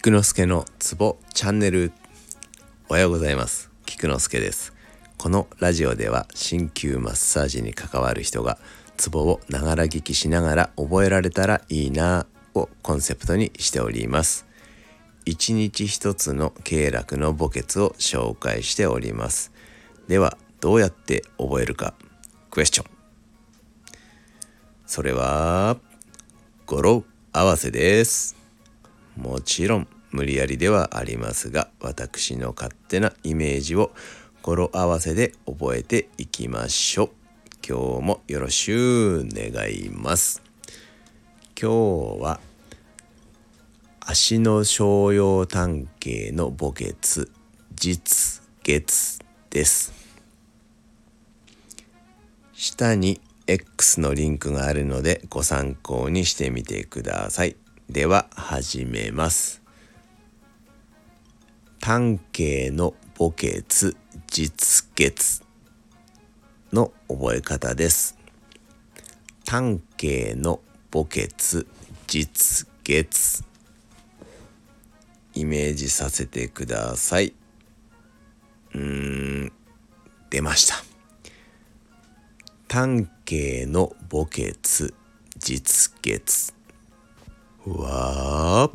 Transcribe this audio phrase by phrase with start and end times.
[0.00, 1.90] 菊之助のツボチャンネル。
[2.88, 3.68] おはようございます。
[3.84, 4.72] 菊之助です。
[5.16, 8.58] このラジオでは鍼灸マッサージに関わる人が
[8.96, 14.46] ツボをながら聞きしながら覚えられたらいいなをコンセプトにしております。
[15.24, 19.50] 一日一つの経絡の墓穴を紹介しております。
[20.06, 21.94] ではどうやって覚えるか。
[22.52, 22.86] クエスチョン。
[24.86, 25.76] それは
[26.66, 28.37] 語呂合わせです。
[29.18, 33.90] もちろん無理やりではありますが私の勝手なイメージを
[34.42, 37.10] 語呂合わせで覚えていきましょう。
[37.68, 40.40] 今日もよろしゅう願います。
[41.60, 42.40] 今日は
[44.00, 46.94] 足の商用単形の墓穴
[47.74, 49.18] 実月
[49.50, 49.92] です。
[52.54, 57.56] 下に X のリンクがあるのでご参考にしてみてください。
[57.90, 59.62] では始めます。
[61.80, 63.94] 単形の墓穴
[64.26, 65.42] 実月
[66.70, 68.18] の覚え方です。
[69.46, 70.60] 単形の
[70.92, 71.64] 墓穴
[72.06, 73.42] 実月
[75.32, 77.32] イメージさせてください。
[78.74, 79.52] うーん
[80.28, 80.74] 出ました。
[82.68, 84.52] 単形の墓穴
[85.38, 86.57] 実月
[87.66, 88.70] は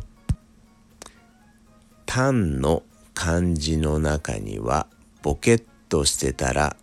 [2.06, 4.88] 単の漢字の中には
[5.22, 6.76] ボケっとしてたら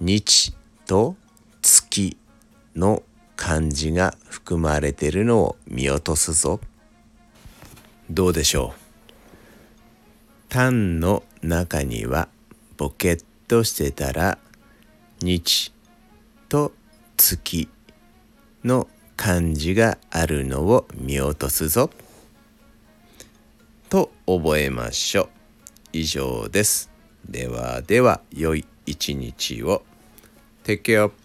[0.00, 0.54] 日
[0.86, 1.16] と
[1.62, 2.16] 月
[2.74, 3.02] の
[3.36, 6.60] 漢字が含まれてるのを見落とすぞ。
[8.10, 8.80] どうでしょう？
[10.48, 12.28] 単の中には
[12.76, 14.38] ボケっとしてたら
[15.20, 15.72] 日
[16.48, 16.72] と
[17.16, 17.68] 月
[18.64, 21.90] の漢字があるのを見落とすぞ。
[23.88, 25.28] と覚えましょう。
[25.92, 26.90] 以上です。
[27.28, 29.84] ではでは良い一日を。
[30.64, 31.23] Take care.